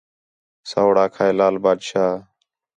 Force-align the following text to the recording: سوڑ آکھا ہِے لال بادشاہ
سوڑ 0.69 0.95
آکھا 1.03 1.23
ہِے 1.27 1.33
لال 1.37 1.55
بادشاہ 1.63 2.13